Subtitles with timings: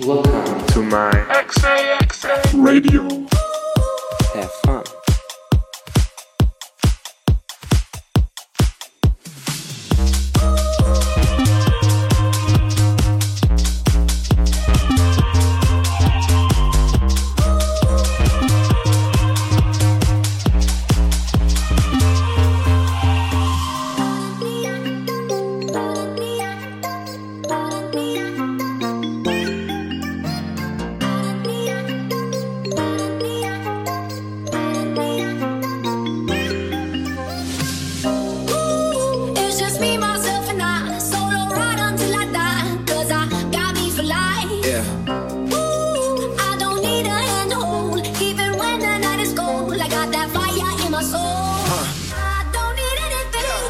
[0.00, 3.08] Welcome to my XAXA radio.
[4.34, 4.93] Have fun.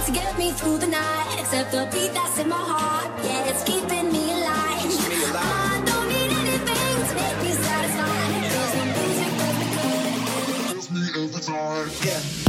[0.07, 3.11] to get me through the night, except the beat that's in my heart.
[3.25, 4.85] Yeah, it's keeping me alive.
[5.35, 8.45] I don't need anything to make me satisfied.
[10.77, 11.91] It me every time.
[12.05, 12.44] Yeah.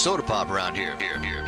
[0.00, 0.96] Soda pop around here?
[0.98, 1.44] Here, here,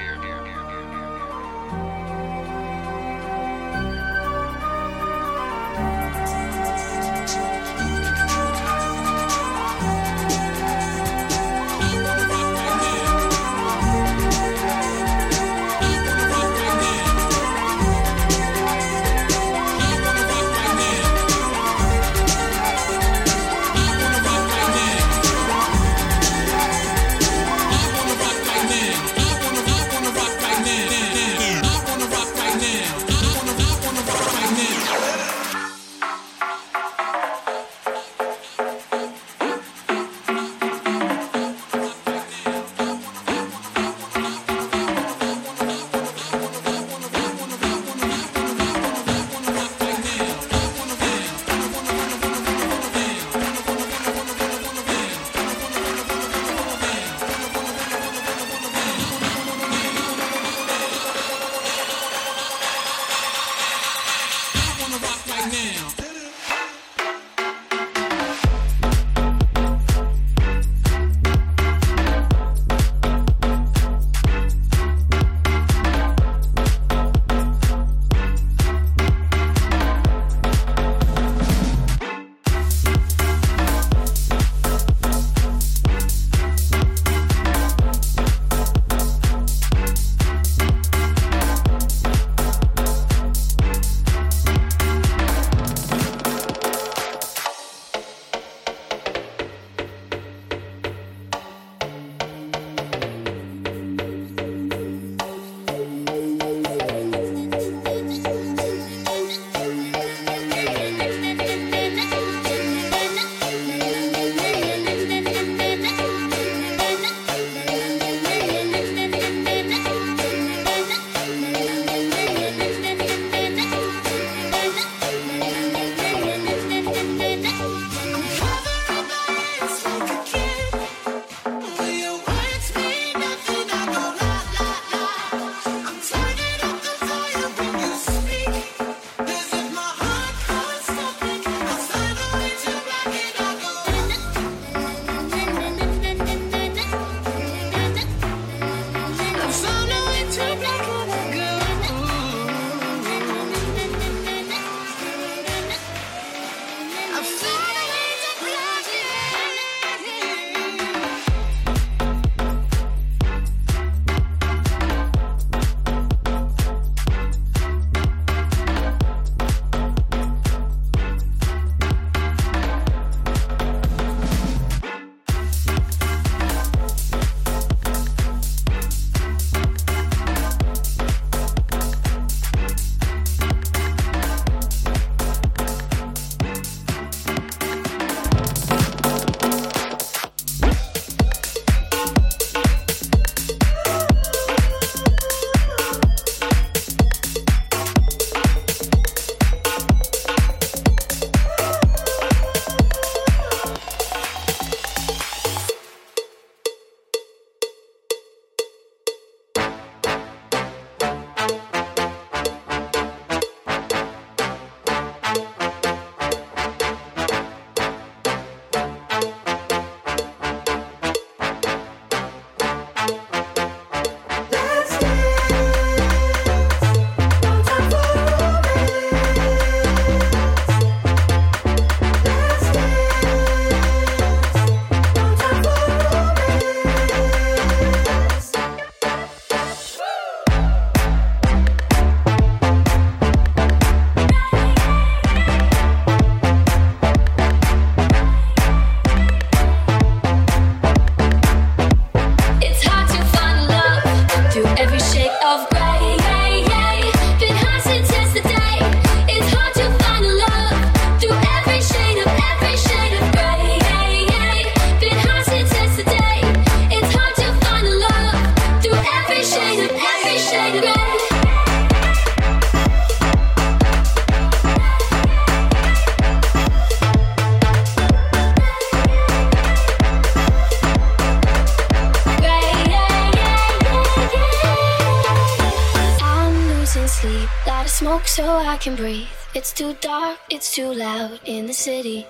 [288.35, 289.29] so I can breathe.
[289.55, 292.27] It's too dark, it's too loud in the city.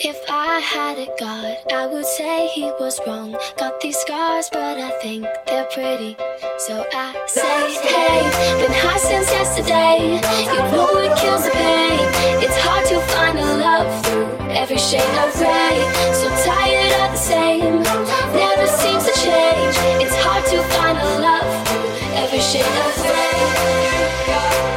[0.00, 3.36] If I had a god, I would say he was wrong.
[3.56, 6.16] Got these scars, but I think they're pretty.
[6.58, 8.22] So I say, hey,
[8.58, 10.18] been high since yesterday.
[10.50, 12.02] You know it kills the pain.
[12.42, 15.78] It's hard to find a love through every shade of gray.
[16.18, 17.80] So tired of the same,
[18.34, 19.74] never seems to change.
[20.02, 21.73] It's hard to find a love
[22.34, 24.73] pushing a friend.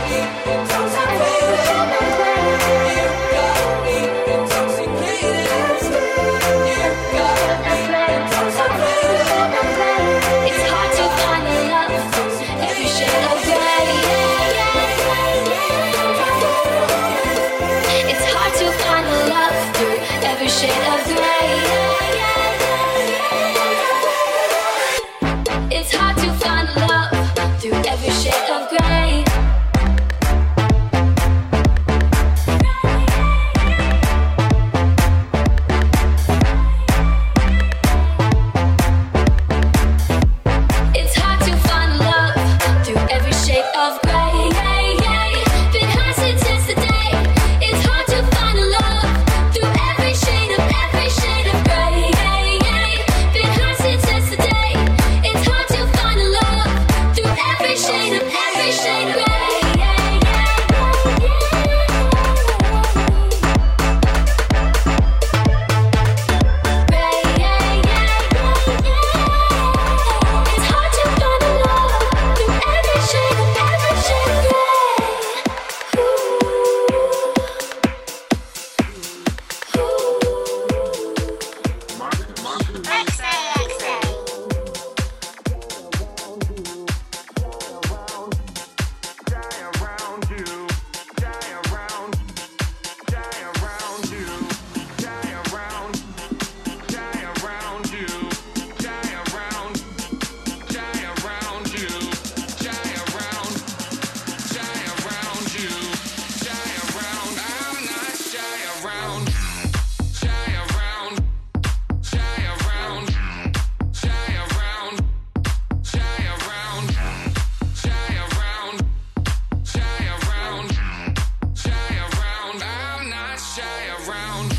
[123.67, 124.56] guy around.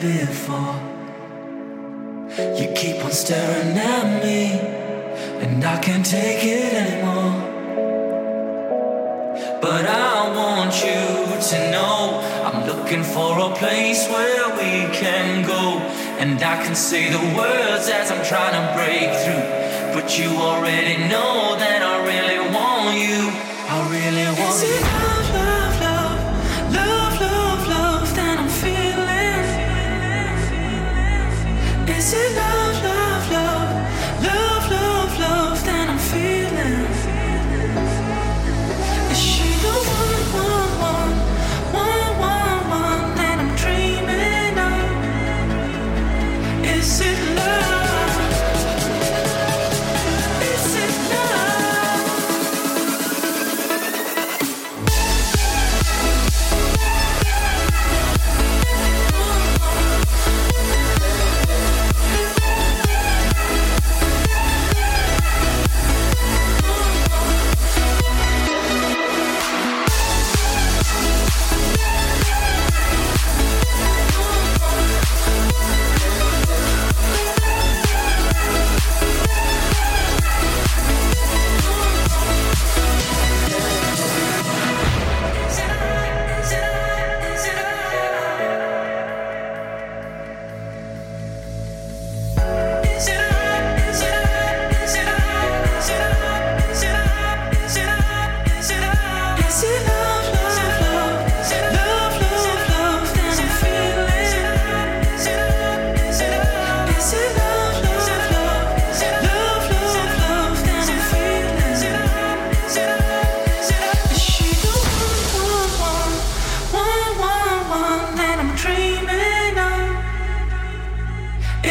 [0.00, 0.78] Before.
[2.58, 4.52] You keep on staring at me,
[5.42, 7.48] and I can't take it anymore.
[9.60, 11.02] But I want you
[11.50, 15.78] to know I'm looking for a place where we can go.
[16.20, 19.46] And I can say the words as I'm trying to break through.
[19.94, 23.18] But you already know that I really want you.
[23.70, 25.07] I really want Is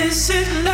[0.08, 0.67] Is it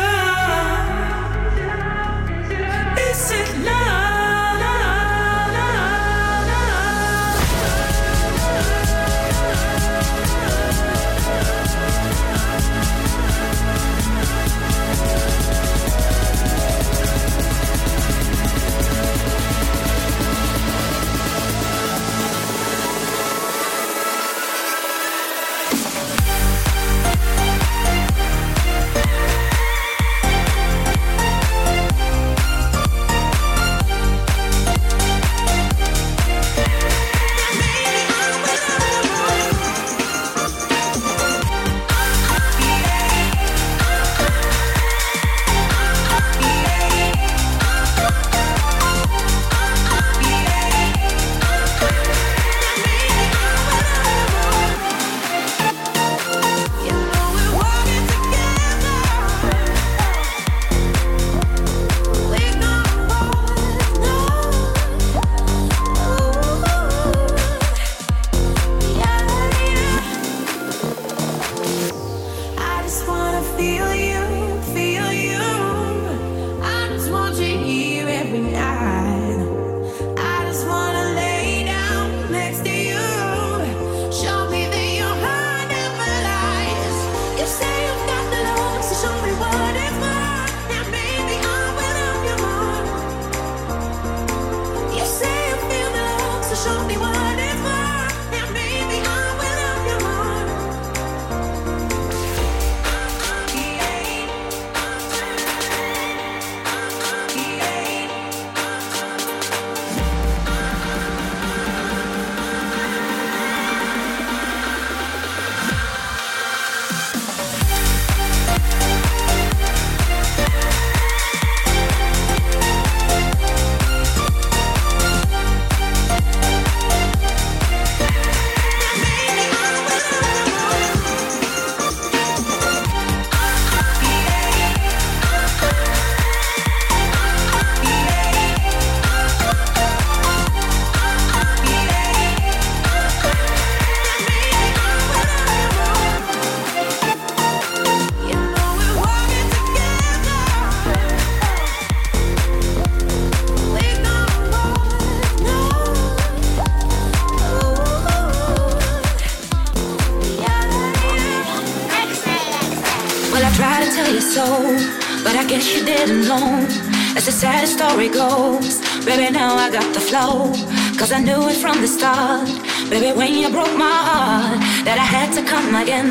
[167.16, 170.50] As the sad story goes, baby, now I got the flow.
[170.98, 172.48] Cause I knew it from the start.
[172.90, 176.10] Baby, when you broke my heart, that I had to come again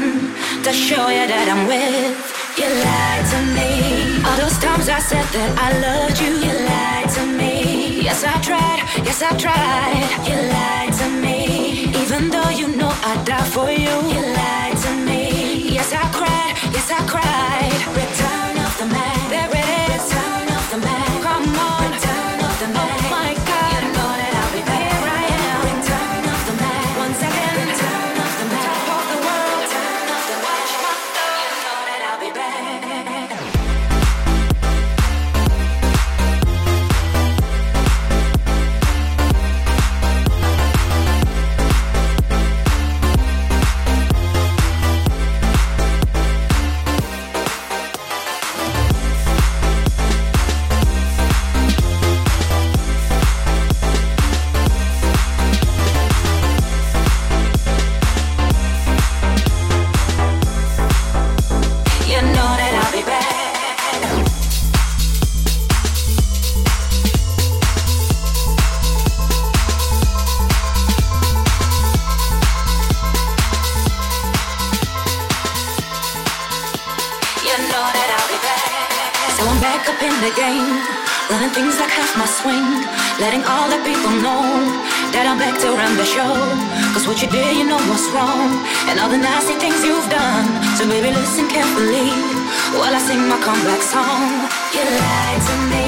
[0.63, 2.15] to show you that I'm with.
[2.55, 4.23] You lied to me.
[4.23, 8.01] All those times I said that I loved you, you lied to me.
[8.01, 10.07] Yes, I tried, yes, I tried.
[10.23, 11.91] You lied to me.
[12.01, 15.67] Even though you know I'd die for you, you lied to me.
[15.75, 17.62] Yes, I cried, yes, I cried.
[87.13, 88.49] What you did, you know what's wrong,
[88.89, 90.49] and all the nasty things you've done.
[90.77, 92.09] So baby, listen carefully
[92.73, 94.49] while I sing my comeback song.
[94.73, 95.85] You lied to me,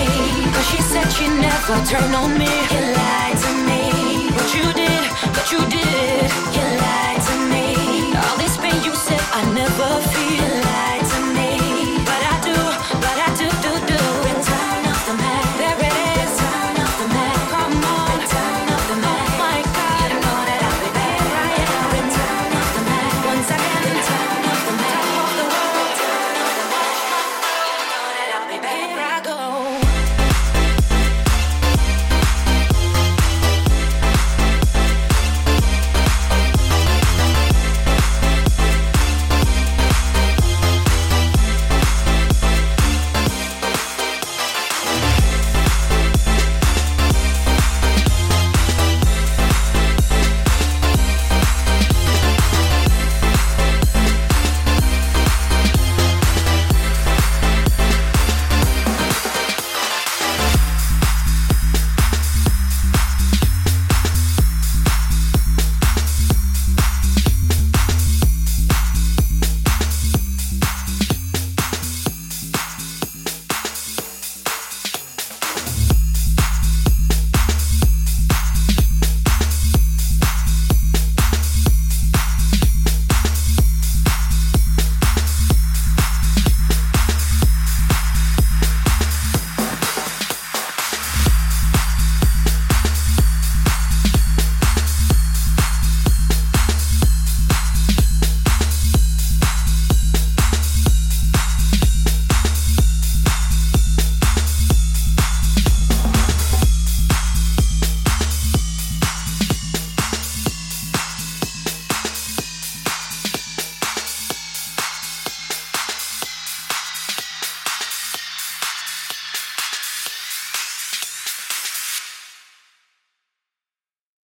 [0.53, 2.53] cause she said she never turned on me.
[2.69, 6.29] You lied to me, but you did, but you did.
[6.53, 10.44] You lied to me, all this pain you said I never feel.